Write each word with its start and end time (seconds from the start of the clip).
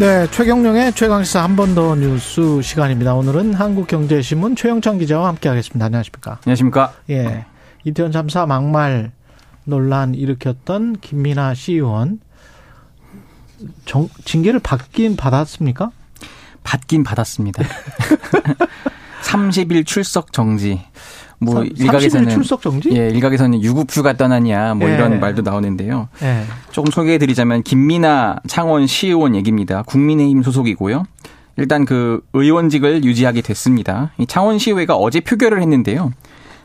네, 0.00 0.26
최경령의 0.30 0.94
최강시사 0.94 1.42
한 1.42 1.56
번 1.56 1.74
더 1.74 1.94
뉴스 1.94 2.62
시간입니다. 2.62 3.14
오늘은 3.14 3.52
한국경제신문 3.54 4.56
최영창 4.56 4.96
기자와 4.98 5.28
함께하겠습니다. 5.28 5.84
안녕하십니까? 5.84 6.38
안녕하십니까? 6.44 6.92
예, 7.10 7.44
이태원 7.84 8.10
참사 8.10 8.46
막말 8.46 9.12
논란 9.64 10.14
일으켰던 10.14 11.00
김민아 11.00 11.52
시의원 11.54 12.20
정, 13.84 14.08
징계를 14.24 14.60
받긴 14.60 15.16
받았습니까? 15.16 15.90
받긴 16.64 17.02
받았습니다. 17.04 17.62
30일 19.22 19.84
출석 19.86 20.32
정지. 20.32 20.80
뭐 21.40 21.64
일각에서는 21.64 22.28
출석 22.28 22.60
정지? 22.60 22.90
예, 22.92 23.08
일각에서는 23.08 23.62
유급휴가 23.62 24.12
떠나냐 24.12 24.74
뭐 24.74 24.88
예. 24.88 24.94
이런 24.94 25.20
말도 25.20 25.42
나오는데요. 25.42 26.08
예. 26.22 26.44
조금 26.70 26.92
소개해 26.92 27.18
드리자면 27.18 27.62
김민아 27.62 28.40
창원 28.46 28.86
시의원 28.86 29.34
얘기입니다. 29.34 29.82
국민의힘 29.82 30.42
소속이고요. 30.42 31.04
일단 31.56 31.84
그 31.84 32.20
의원직을 32.32 33.04
유지하게 33.04 33.40
됐습니다. 33.42 34.12
이 34.18 34.26
창원시의회가 34.26 34.94
어제 34.96 35.20
표결을 35.20 35.60
했는데요. 35.60 36.12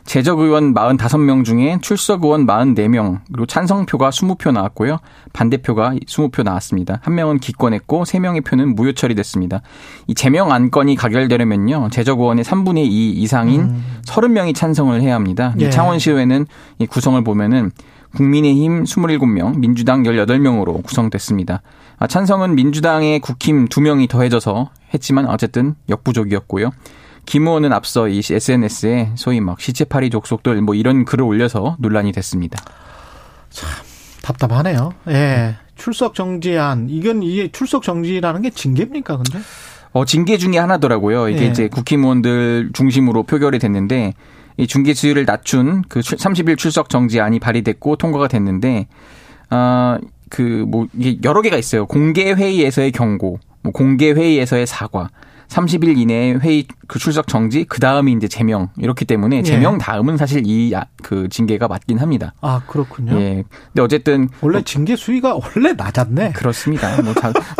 재적 0.06 0.38
의원 0.38 0.72
45명 0.72 1.44
중에 1.44 1.78
출석 1.82 2.24
의원 2.24 2.46
44명, 2.46 3.20
그리고 3.26 3.44
찬성표가 3.44 4.10
20표 4.10 4.52
나왔고요. 4.52 4.98
반대표가 5.32 5.94
20표 6.06 6.44
나왔습니다. 6.44 7.00
한 7.02 7.14
명은 7.14 7.38
기권했고 7.38 8.04
3명의 8.04 8.44
표는 8.44 8.74
무효 8.76 8.92
처리됐습니다. 8.92 9.62
이 10.06 10.14
제명 10.14 10.52
안건이 10.52 10.94
가결되려면요. 10.94 11.88
재적 11.90 12.20
의원의 12.20 12.44
3분의 12.44 12.86
2 12.86 13.10
이상인 13.10 13.60
음. 13.62 13.84
30명이 14.06 14.54
찬성을 14.54 14.98
해야 15.02 15.14
합니다. 15.14 15.54
예. 15.58 15.70
창원시의회는 15.70 16.46
이 16.78 16.86
구성을 16.86 17.22
보면은 17.24 17.72
국민의힘 18.14 18.84
27명, 18.84 19.58
민주당 19.58 20.04
18명으로 20.04 20.82
구성됐습니다. 20.84 21.62
아, 21.98 22.06
찬성은 22.06 22.54
민주당의 22.54 23.20
국힘 23.20 23.68
2명이 23.68 24.08
더해져서 24.08 24.70
했지만 24.94 25.26
어쨌든 25.26 25.74
역부족이었고요. 25.88 26.70
김 27.26 27.46
의원은 27.46 27.72
앞서 27.72 28.08
이 28.08 28.18
SNS에 28.18 29.10
소위 29.16 29.40
막 29.40 29.60
시체파리 29.60 30.10
족속들 30.10 30.60
뭐 30.62 30.74
이런 30.74 31.04
글을 31.04 31.24
올려서 31.24 31.76
논란이 31.78 32.12
됐습니다. 32.12 32.62
참 33.50 33.68
답답하네요. 34.22 34.92
예. 35.08 35.56
출석 35.74 36.14
정지안 36.14 36.88
이건 36.88 37.22
이게 37.22 37.50
출석 37.52 37.82
정지라는 37.82 38.42
게 38.42 38.50
징계입니까, 38.50 39.16
근데? 39.18 39.40
어 39.92 40.04
징계 40.04 40.38
중에 40.38 40.58
하나더라고요. 40.58 41.28
이게 41.28 41.42
예. 41.42 41.46
이제 41.46 41.68
국힘의원들 41.68 42.70
중심으로 42.72 43.24
표결이 43.24 43.58
됐는데 43.58 44.14
이 44.56 44.66
중계 44.66 44.94
수위를 44.94 45.26
낮춘 45.26 45.82
그 45.88 46.00
30일 46.00 46.56
출석 46.56 46.88
정지안이 46.88 47.40
발의됐고 47.40 47.96
통과가 47.96 48.28
됐는데 48.28 48.88
아그뭐 49.48 50.88
이게 50.94 51.18
여러 51.24 51.42
개가 51.42 51.56
있어요. 51.56 51.86
공개 51.86 52.32
회의에서의 52.32 52.92
경고, 52.92 53.38
뭐 53.62 53.72
공개 53.72 54.12
회의에서의 54.12 54.66
사과, 54.66 55.08
30일 55.48 55.96
이내에 55.98 56.32
회의 56.34 56.66
그 56.88 56.98
출석 56.98 57.26
정지, 57.28 57.64
그 57.64 57.80
다음이 57.80 58.12
이제 58.12 58.28
제명 58.28 58.68
이렇기 58.78 59.04
때문에 59.04 59.38
예. 59.38 59.42
제명 59.42 59.78
다음은 59.78 60.16
사실 60.16 60.42
이 60.46 60.72
그 61.02 61.28
징계가 61.28 61.68
맞긴 61.68 61.98
합니다. 61.98 62.34
아 62.40 62.62
그렇군요. 62.66 63.18
예. 63.20 63.44
근데 63.72 63.82
어쨌든 63.82 64.28
원래 64.40 64.62
징계 64.62 64.96
수위가 64.96 65.36
원래 65.36 65.72
낮았네. 65.72 66.32
그렇습니다. 66.32 67.00
뭐 67.02 67.14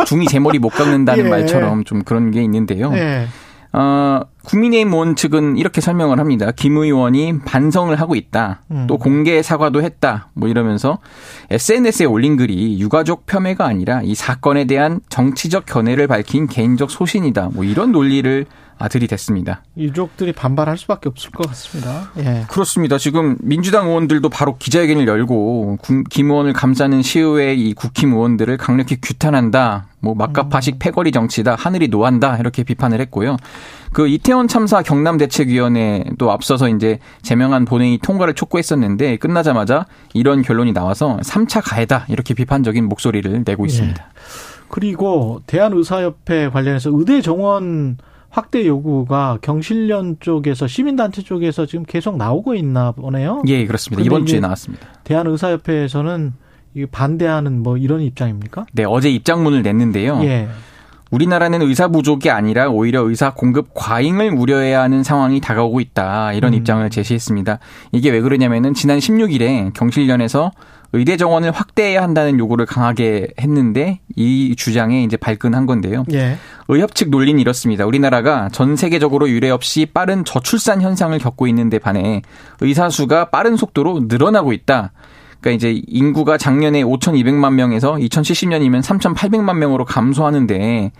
중이 0.05 0.25
제 0.27 0.39
머리 0.39 0.59
못 0.59 0.69
깎는다는 0.69 1.23
예. 1.27 1.29
말처럼 1.29 1.85
좀 1.85 2.03
그런 2.03 2.31
게 2.31 2.43
있는데요. 2.43 2.91
예. 2.93 3.27
어, 3.73 4.21
국민의힘 4.47 4.93
의원 4.93 5.15
측은 5.17 5.57
이렇게 5.57 5.81
설명을 5.81 6.19
합니다. 6.19 6.51
김 6.55 6.77
의원이 6.77 7.39
반성을 7.39 7.93
하고 7.99 8.15
있다. 8.15 8.61
음. 8.71 8.87
또 8.87 8.97
공개 8.97 9.41
사과도 9.41 9.83
했다. 9.83 10.29
뭐 10.33 10.47
이러면서 10.47 10.99
SNS에 11.49 12.05
올린 12.05 12.37
글이 12.37 12.79
유가족 12.79 13.25
폄훼가 13.25 13.65
아니라 13.65 14.01
이 14.03 14.15
사건에 14.15 14.63
대한 14.63 15.01
정치적 15.09 15.65
견해를 15.65 16.07
밝힌 16.07 16.47
개인적 16.47 16.89
소신이다. 16.89 17.49
뭐 17.53 17.65
이런 17.65 17.91
논리를 17.91 18.45
들이댔습니다. 18.89 19.63
유족들이 19.75 20.33
반발할 20.33 20.77
수밖에 20.77 21.09
없을 21.09 21.31
것 21.31 21.47
같습니다. 21.47 22.11
예. 22.19 22.45
그렇습니다. 22.47 22.99
지금 22.99 23.35
민주당 23.41 23.87
의원들도 23.87 24.29
바로 24.29 24.55
기자회견을 24.57 25.07
열고 25.07 25.79
김 26.11 26.29
의원을 26.29 26.53
감싸는 26.53 27.01
시의회 27.01 27.55
이 27.55 27.73
국힘 27.73 28.13
의원들을 28.13 28.55
강력히 28.57 28.97
규탄한다. 29.01 29.87
뭐 29.99 30.13
막가파식 30.13 30.75
음. 30.75 30.79
패거리 30.79 31.11
정치다. 31.11 31.55
하늘이 31.55 31.87
노한다. 31.87 32.37
이렇게 32.37 32.63
비판을 32.63 33.01
했고요. 33.01 33.37
그 33.93 34.07
이태원 34.07 34.36
참사 34.47 34.83
경남대책위원회도 34.83 36.31
앞서서 36.31 36.69
이제 36.69 36.99
제명한 37.23 37.65
본회의 37.65 37.97
통과를 37.97 38.35
촉구했었는데 38.35 39.17
끝나자마자 39.17 39.85
이런 40.13 40.43
결론이 40.43 40.73
나와서 40.73 41.17
3차 41.23 41.61
가해다. 41.63 42.05
이렇게 42.09 42.33
비판적인 42.33 42.85
목소리를 42.85 43.43
내고 43.45 43.63
예. 43.63 43.67
있습니다. 43.67 44.03
예. 44.03 44.67
그리고 44.69 45.41
대한의사협회 45.47 46.49
관련해서 46.49 46.91
의대 46.93 47.21
정원 47.21 47.97
확대 48.29 48.67
요구가 48.67 49.39
경실련 49.41 50.17
쪽에서 50.19 50.67
시민단체 50.67 51.21
쪽에서 51.23 51.65
지금 51.65 51.85
계속 51.85 52.17
나오고 52.17 52.53
있나 52.55 52.91
보네요. 52.91 53.41
예, 53.47 53.65
그렇습니다. 53.65 54.03
이번 54.03 54.25
주에 54.25 54.39
나왔습니다. 54.39 54.87
대한의사협회에서는 55.05 56.33
반대하는 56.91 57.63
뭐 57.63 57.77
이런 57.77 58.01
입장입니까? 58.01 58.67
네, 58.73 58.83
어제 58.83 59.09
입장문을 59.09 59.63
냈는데요. 59.63 60.19
예. 60.23 60.47
우리나라는 61.11 61.61
의사 61.61 61.87
부족이 61.87 62.29
아니라 62.29 62.69
오히려 62.69 63.01
의사 63.01 63.33
공급 63.33 63.69
과잉을 63.73 64.31
우려해야 64.31 64.81
하는 64.81 65.03
상황이 65.03 65.39
다가오고 65.39 65.79
있다. 65.79 66.33
이런 66.33 66.53
음. 66.53 66.57
입장을 66.57 66.89
제시했습니다. 66.89 67.59
이게 67.91 68.09
왜 68.09 68.21
그러냐면은 68.21 68.73
지난 68.73 68.99
16일에 68.99 69.73
경실련에서 69.73 70.51
의대 70.93 71.17
정원을 71.17 71.51
확대해야 71.51 72.01
한다는 72.01 72.39
요구를 72.39 72.65
강하게 72.65 73.27
했는데 73.39 73.99
이 74.15 74.55
주장에 74.57 75.03
이제 75.03 75.17
발끈한 75.17 75.65
건데요. 75.65 76.05
예. 76.13 76.37
의협 76.69 76.95
측 76.95 77.09
논리는 77.09 77.39
이렇습니다. 77.39 77.85
우리나라가 77.85 78.49
전 78.51 78.75
세계적으로 78.75 79.29
유례 79.29 79.49
없이 79.49 79.85
빠른 79.85 80.23
저출산 80.23 80.81
현상을 80.81 81.17
겪고 81.19 81.47
있는데 81.47 81.77
반해 81.77 82.21
의사 82.61 82.89
수가 82.89 83.29
빠른 83.29 83.57
속도로 83.57 84.03
늘어나고 84.07 84.53
있다. 84.53 84.91
그러니까 85.39 85.51
이제 85.55 85.81
인구가 85.87 86.37
작년에 86.37 86.83
5,200만 86.83 87.53
명에서 87.53 87.93
2070년이면 87.95 88.81
3,800만 88.81 89.57
명으로 89.57 89.85
감소하는데 89.85 90.91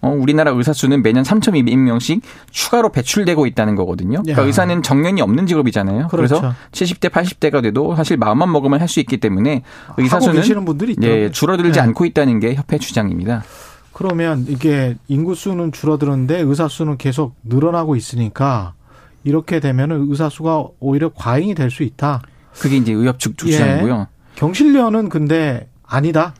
어, 0.00 0.10
우리나라 0.10 0.52
의사 0.52 0.72
수는 0.72 1.02
매년 1.02 1.24
3,200명씩 1.24 2.20
추가로 2.52 2.90
배출되고 2.92 3.46
있다는 3.46 3.74
거거든요. 3.74 4.22
그러니까 4.22 4.42
야. 4.42 4.46
의사는 4.46 4.82
정년이 4.82 5.20
없는 5.22 5.46
직업이잖아요. 5.46 6.06
그렇죠. 6.08 6.40
그래서 6.40 6.54
70대, 6.70 7.10
80대가 7.10 7.62
돼도 7.62 7.96
사실 7.96 8.16
마음만 8.16 8.52
먹으면 8.52 8.80
할 8.80 8.88
수 8.88 9.00
있기 9.00 9.16
때문에 9.18 9.62
의사 9.96 10.18
수는 10.20 10.36
예, 11.02 11.30
줄어들지 11.30 11.72
네. 11.72 11.80
않고 11.80 12.04
있다는 12.06 12.38
게 12.40 12.54
협회 12.54 12.78
주장입니다. 12.78 13.42
그러면 13.92 14.46
이게 14.48 14.96
인구 15.08 15.34
수는 15.34 15.72
줄어드는데 15.72 16.40
의사 16.42 16.68
수는 16.68 16.96
계속 16.96 17.34
늘어나고 17.42 17.96
있으니까 17.96 18.74
이렇게 19.24 19.58
되면은 19.58 20.06
의사 20.08 20.28
수가 20.28 20.64
오히려 20.78 21.10
과잉이 21.12 21.54
될 21.56 21.70
수 21.72 21.82
있다. 21.82 22.22
그게 22.58 22.76
이제 22.76 22.92
의협 22.92 23.18
측 23.18 23.36
주장이고요. 23.38 24.00
예. 24.00 24.06
경실련은 24.36 25.08
근데 25.08 25.68
아니다. 25.86 26.34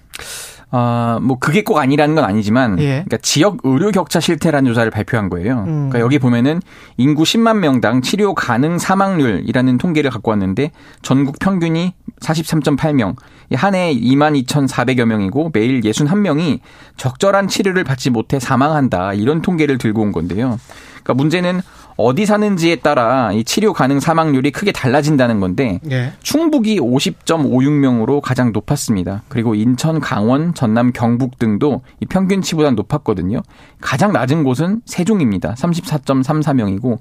아, 0.71 1.19
뭐 1.23 1.39
그게 1.39 1.63
꼭 1.65 1.79
아니라는 1.79 2.15
건 2.15 2.25
아니지만 2.25 2.79
예. 2.79 2.89
그러니까 3.07 3.17
지역 3.23 3.57
의료 3.63 3.91
격차 3.91 4.21
실태라는 4.21 4.69
조사를 4.71 4.91
발표한 4.91 5.31
거예요. 5.31 5.61
음. 5.61 5.89
그러니까 5.89 6.01
여기 6.01 6.19
보면은 6.19 6.61
인구 6.99 7.23
10만 7.23 7.57
명당 7.59 8.03
치료 8.03 8.35
가능 8.35 8.77
사망률이라는 8.79 9.79
통계를 9.79 10.11
갖고 10.11 10.31
왔는데 10.31 10.73
전국 11.01 11.39
평균이 11.39 11.95
43.8명, 12.21 13.17
한 13.55 13.75
해 13.75 13.95
2만 13.95 14.45
2,400여 14.47 15.07
명이고 15.07 15.53
매일 15.55 15.81
61명이 15.81 16.61
적절한 16.99 17.49
치료를 17.49 17.85
받지 17.85 18.11
못해 18.11 18.39
사망한다. 18.39 19.15
이런 19.15 19.41
통계를 19.41 19.79
들고 19.79 20.03
온 20.03 20.13
건데요. 20.13 20.59
그러니까 21.03 21.15
문제는 21.15 21.63
어디 21.99 22.27
사는지에 22.27 22.77
따라 22.77 23.33
이 23.33 23.43
치료 23.43 23.73
가능 23.73 23.99
사망률이 23.99 24.53
크게 24.53 24.71
달라진다는 24.71 25.41
건데 25.41 25.81
예. 25.91 26.13
충북이 26.23 26.79
50.56명으로 26.79 28.21
가장 28.21 28.53
높았습니다. 28.53 29.25
그리고 29.27 29.57
인천, 29.57 29.99
강원, 29.99 30.55
전남, 30.55 30.93
경북 30.93 31.41
등도 31.41 31.83
이 32.01 32.07
평균치보다 32.07 32.71
높았거든요. 32.71 33.43
가장 33.81 34.13
낮은 34.13 34.45
곳은 34.45 34.83
세종입니다. 34.85 35.55
34.34명이고 35.55 37.01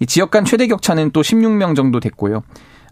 이 0.00 0.06
지역 0.06 0.30
간 0.30 0.46
최대 0.46 0.66
격차는 0.66 1.10
또 1.10 1.20
16명 1.20 1.76
정도 1.76 2.00
됐고요. 2.00 2.42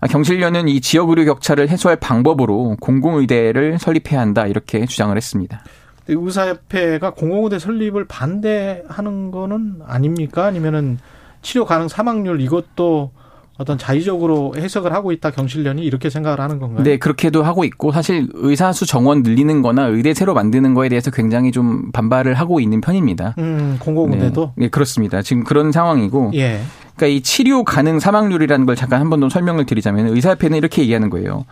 아, 0.00 0.06
경실련은 0.08 0.68
이 0.68 0.82
지역 0.82 1.08
의료 1.08 1.24
격차를 1.24 1.70
해소할 1.70 1.96
방법으로 1.96 2.76
공공의대를 2.80 3.78
설립해야 3.78 4.20
한다 4.20 4.46
이렇게 4.46 4.84
주장을 4.84 5.16
했습니다. 5.16 5.64
의사협회가 6.06 7.14
공공의대 7.14 7.58
설립을 7.58 8.04
반대하는 8.04 9.30
거는 9.30 9.80
아닙니까? 9.86 10.44
아니면은 10.44 10.98
치료 11.46 11.64
가능 11.64 11.86
사망률 11.86 12.40
이것도 12.40 13.12
어떤 13.56 13.78
자의적으로 13.78 14.52
해석을 14.56 14.92
하고 14.92 15.12
있다 15.12 15.30
경실련이 15.30 15.82
이렇게 15.82 16.10
생각을 16.10 16.40
하는 16.40 16.58
건가요? 16.58 16.82
네, 16.82 16.98
그렇게도 16.98 17.42
하고 17.44 17.62
있고 17.64 17.92
사실 17.92 18.28
의사 18.34 18.72
수 18.72 18.84
정원 18.84 19.22
늘리는 19.22 19.62
거나 19.62 19.86
의대 19.86 20.12
새로 20.12 20.34
만드는 20.34 20.74
거에 20.74 20.88
대해서 20.90 21.10
굉장히 21.12 21.52
좀 21.52 21.90
반발을 21.92 22.34
하고 22.34 22.58
있는 22.60 22.80
편입니다. 22.80 23.36
음, 23.38 23.76
공공의대도? 23.80 24.52
네, 24.56 24.64
네, 24.64 24.68
그렇습니다. 24.68 25.22
지금 25.22 25.44
그런 25.44 25.70
상황이고. 25.72 26.32
예. 26.34 26.60
그러니까 26.96 27.16
이 27.16 27.22
치료 27.22 27.62
가능 27.64 28.00
사망률이라는 28.00 28.66
걸 28.66 28.74
잠깐 28.74 29.00
한 29.00 29.08
번 29.08 29.20
더 29.20 29.28
설명을 29.30 29.64
드리자면 29.66 30.08
의사협회는 30.08 30.58
이렇게 30.58 30.82
얘기하는 30.82 31.08
거예요. 31.10 31.46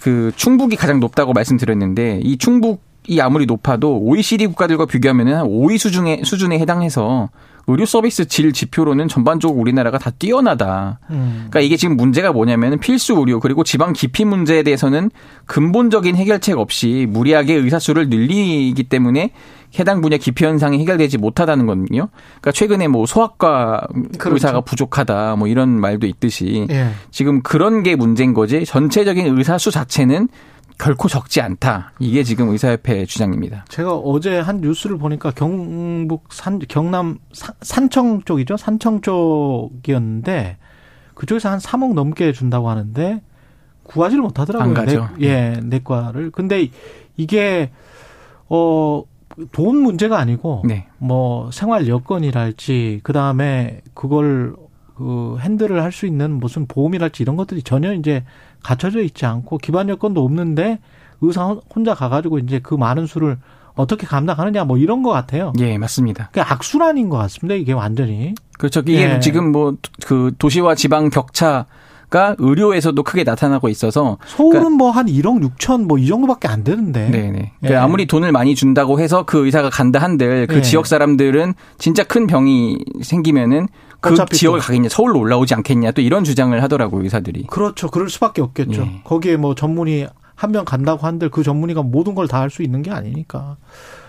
그 0.00 0.32
충북이 0.36 0.76
가장 0.76 1.00
높다고 1.00 1.32
말씀드렸는데 1.32 2.20
이 2.22 2.36
충북이 2.38 3.20
아무리 3.20 3.46
높아도 3.46 3.98
OECD 3.98 4.46
국가들과 4.46 4.86
비교하면은 4.86 5.34
한 5.34 5.46
5위 5.48 5.78
수준에 5.78 6.20
수준에 6.24 6.58
해당해서 6.58 7.30
의료 7.66 7.84
서비스 7.84 8.26
질 8.26 8.52
지표로는 8.52 9.08
전반적으로 9.08 9.58
우리나라가 9.60 9.98
다 9.98 10.10
뛰어나다. 10.10 10.98
음. 11.10 11.46
그러니까 11.50 11.60
이게 11.60 11.76
지금 11.76 11.96
문제가 11.96 12.32
뭐냐면 12.32 12.78
필수 12.78 13.14
의료 13.18 13.40
그리고 13.40 13.64
지방 13.64 13.92
기피 13.92 14.24
문제에 14.24 14.62
대해서는 14.62 15.10
근본적인 15.46 16.16
해결책 16.16 16.58
없이 16.58 17.06
무리하게 17.08 17.54
의사 17.54 17.78
수를 17.78 18.08
늘리기 18.08 18.84
때문에 18.84 19.32
해당 19.78 20.00
분야 20.00 20.16
기피 20.16 20.44
현상이 20.44 20.80
해결되지 20.80 21.18
못하다는 21.18 21.66
거거든요. 21.66 22.08
그러니까 22.40 22.52
최근에 22.52 22.88
뭐 22.88 23.06
소아과 23.06 23.86
그렇죠. 24.18 24.34
의사가 24.34 24.62
부족하다 24.62 25.36
뭐 25.36 25.46
이런 25.46 25.68
말도 25.80 26.06
있듯이 26.06 26.66
예. 26.70 26.88
지금 27.10 27.42
그런 27.42 27.82
게 27.82 27.94
문제인 27.94 28.34
거지 28.34 28.64
전체적인 28.64 29.38
의사 29.38 29.58
수 29.58 29.70
자체는 29.70 30.28
결코 30.80 31.08
적지 31.08 31.40
않다. 31.40 31.92
이게 31.98 32.22
지금 32.22 32.48
의사협회 32.48 33.04
주장입니다. 33.04 33.64
제가 33.68 33.94
어제 33.96 34.38
한 34.38 34.60
뉴스를 34.60 34.98
보니까 34.98 35.30
경북 35.30 36.32
산 36.32 36.58
경남 36.58 37.18
산, 37.32 37.54
산청 37.60 38.22
쪽이죠. 38.22 38.56
산청 38.56 39.00
쪽이었는데 39.00 40.56
그쪽에서 41.14 41.50
한 41.50 41.58
3억 41.58 41.94
넘게 41.94 42.32
준다고 42.32 42.70
하는데 42.70 43.20
구하지를 43.82 44.22
못하더라고요. 44.22 44.68
안 44.68 44.74
가죠. 44.74 45.08
내, 45.18 45.26
예, 45.26 45.60
내과를. 45.62 46.30
근데 46.30 46.68
이게 47.16 47.70
어 48.48 49.04
돈 49.52 49.78
문제가 49.78 50.18
아니고 50.18 50.62
네. 50.66 50.86
뭐 50.98 51.50
생활 51.50 51.88
여건이랄지 51.88 53.00
그다음에 53.02 53.80
그걸 53.94 54.54
그 55.00 55.38
핸들을 55.40 55.82
할 55.82 55.90
수 55.92 56.06
있는 56.06 56.38
무슨 56.38 56.66
보험이랄지 56.66 57.22
이런 57.22 57.36
것들이 57.36 57.62
전혀 57.62 57.94
이제 57.94 58.22
갖춰져 58.62 59.00
있지 59.02 59.24
않고 59.26 59.58
기반 59.58 59.88
여건도 59.88 60.22
없는데 60.22 60.78
의사 61.22 61.56
혼자 61.74 61.94
가가지고 61.94 62.38
이제 62.38 62.60
그 62.62 62.74
많은 62.74 63.06
수를 63.06 63.38
어떻게 63.74 64.06
감당하느냐 64.06 64.64
뭐 64.64 64.76
이런 64.76 65.02
것 65.02 65.10
같아요. 65.10 65.52
예, 65.58 65.78
맞습니다. 65.78 66.28
그 66.32 66.42
악순환인 66.42 67.08
것 67.08 67.16
같습니다. 67.16 67.54
이게 67.54 67.72
완전히. 67.72 68.34
그렇죠. 68.58 68.80
이게 68.80 69.14
예. 69.14 69.20
지금 69.20 69.52
뭐 69.52 69.74
그 70.06 70.32
도시와 70.38 70.74
지방 70.74 71.08
격차 71.08 71.64
가 72.10 72.34
의료에서도 72.38 73.00
크게 73.04 73.22
나타나고 73.22 73.68
있어서 73.68 74.18
서울은 74.26 74.72
뭐한 74.72 75.06
1억 75.06 75.56
6천 75.56 75.86
뭐 75.86 75.96
이 75.96 76.08
정도밖에 76.08 76.48
안 76.48 76.64
되는데. 76.64 77.08
네네. 77.08 77.38
예. 77.38 77.52
그러니까 77.60 77.84
아무리 77.84 78.06
돈을 78.06 78.32
많이 78.32 78.54
준다고 78.56 78.98
해서 79.00 79.24
그 79.24 79.46
의사가 79.46 79.70
간다 79.70 80.00
한들 80.00 80.48
그 80.48 80.56
예. 80.56 80.62
지역 80.62 80.86
사람들은 80.88 81.54
진짜 81.78 82.02
큰 82.02 82.26
병이 82.26 82.78
생기면은 83.02 83.68
그 84.00 84.14
지역을 84.30 84.60
또. 84.60 84.66
가겠냐, 84.66 84.88
서울로 84.88 85.18
올라오지 85.20 85.54
않겠냐 85.54 85.92
또 85.92 86.00
이런 86.02 86.24
주장을 86.24 86.60
하더라고요 86.62 87.02
의사들이. 87.02 87.46
그렇죠. 87.48 87.88
그럴 87.88 88.08
수밖에 88.10 88.40
없겠죠. 88.42 88.82
예. 88.82 89.00
거기에 89.04 89.36
뭐 89.36 89.54
전문의 89.54 90.08
한 90.34 90.52
명 90.52 90.64
간다고 90.64 91.06
한들 91.06 91.28
그 91.30 91.42
전문의가 91.42 91.82
모든 91.82 92.14
걸 92.14 92.26
다 92.26 92.40
할 92.40 92.48
수 92.50 92.62
있는 92.62 92.82
게 92.82 92.90
아니니까. 92.90 93.56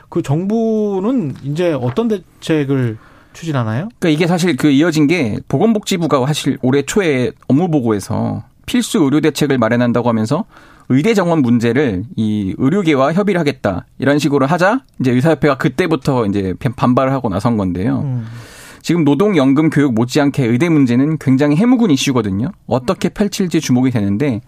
그 0.09 0.21
정부는 0.21 1.35
이제 1.43 1.73
어떤 1.73 2.07
대책을 2.07 2.97
추진하나요? 3.33 3.89
그러니까 3.99 4.09
이게 4.09 4.27
사실 4.27 4.55
그 4.57 4.69
이어진 4.69 5.07
게 5.07 5.39
보건복지부가 5.47 6.25
사실 6.25 6.57
올해 6.61 6.81
초에 6.83 7.31
업무 7.47 7.69
보고에서 7.69 8.43
필수 8.65 8.99
의료 8.99 9.19
대책을 9.21 9.57
마련한다고 9.57 10.07
하면서 10.09 10.45
의대 10.89 11.13
정원 11.13 11.41
문제를 11.41 12.03
이 12.17 12.53
의료계와 12.57 13.13
협의를 13.13 13.39
하겠다 13.39 13.85
이런 13.99 14.19
식으로 14.19 14.45
하자 14.45 14.81
이제 14.99 15.11
의사협회가 15.11 15.57
그때부터 15.57 16.25
이제 16.25 16.53
반발을 16.75 17.11
하고 17.13 17.29
나선 17.29 17.55
건데요. 17.57 18.01
음. 18.01 18.25
지금 18.81 19.03
노동연금 19.03 19.69
교육 19.69 19.93
못지않게 19.93 20.45
의대 20.45 20.69
문제는 20.69 21.17
굉장히 21.19 21.55
해묵은 21.55 21.91
이슈거든요. 21.91 22.51
어떻게 22.67 23.09
펼칠지 23.09 23.61
주목이 23.61 23.91
되는데 23.91 24.41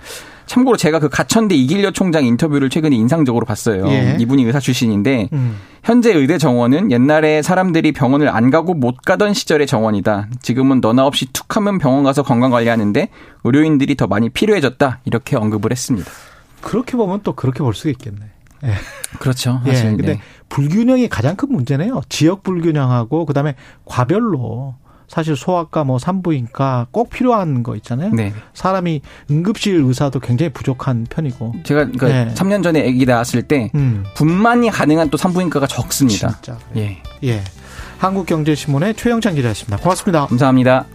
참고로 0.46 0.78
제가 0.78 1.00
그 1.00 1.10
가천대 1.10 1.56
이길려 1.56 1.92
총장 1.92 2.26
인터뷰를 2.26 2.70
최근에 2.70 2.96
인상적으로 2.96 3.46
봤어요. 3.46 3.88
예. 3.88 4.18
이분이 4.20 4.44
의사 4.44 4.60
출신인데 4.60 5.30
음. 5.34 5.58
현재 5.84 6.14
의대 6.14 6.38
정원은 6.38 6.92
옛날에 6.92 7.42
사람들이 7.42 7.92
병원을 7.92 8.30
안 8.30 8.50
가고 8.50 8.74
못 8.74 8.98
가던 9.04 9.34
시절의 9.34 9.68
정원이다. 9.68 10.28
지금은 10.42 10.82
너나 10.82 11.06
없이 11.06 11.28
툭 11.32 11.56
하면 11.56 11.78
병원 11.78 12.04
가서 12.04 12.24
건강 12.24 12.52
관리하는데 12.52 13.10
의료인들이 13.44 13.96
더 13.96 14.08
많이 14.08 14.30
필요해졌다. 14.30 15.00
이렇게 15.06 15.36
언급을 15.36 15.72
했습니다. 15.72 16.10
그렇게 16.62 16.98
보면 16.98 17.22
또 17.24 17.34
그렇게 17.34 17.60
볼 17.60 17.74
수가 17.74 17.92
있겠네. 17.92 18.20
예. 18.64 18.74
그렇죠. 19.20 19.62
예. 19.66 19.74
사실 19.74 19.98
근데 19.98 20.14
네. 20.14 20.22
불균형이 20.50 21.10
가장 21.10 21.36
큰 21.36 21.52
문제네요. 21.52 22.02
지역 22.10 22.44
불균형하고 22.44 23.26
그다음에 23.26 23.56
과별로 23.86 24.76
사실 25.08 25.36
소아과 25.36 25.84
뭐 25.84 26.00
산부인과 26.00 26.88
꼭 26.92 27.10
필요한 27.10 27.62
거 27.62 27.76
있잖아요. 27.76 28.12
네. 28.14 28.34
사람이 28.54 29.02
응급실 29.30 29.76
의사도 29.76 30.20
굉장히 30.20 30.52
부족한 30.52 31.06
편이고. 31.10 31.54
제가 31.64 31.86
그 31.98 32.06
네. 32.06 32.34
3년 32.34 32.64
전에 32.64 32.88
아기 32.88 33.06
낳았을 33.06 33.44
때 33.44 33.70
음. 33.76 34.04
분만이 34.16 34.72
가능한 34.72 35.10
또 35.10 35.18
산부인과가 35.18 35.68
적습니다. 35.68 36.30
진짜. 36.30 36.58
예. 36.78 37.02
예. 37.24 37.42
한국경제신문의 38.00 38.96
최영찬 38.96 39.36
기자였습니다. 39.36 39.78
고맙습니다. 39.78 40.26
감사합니다. 40.26 40.86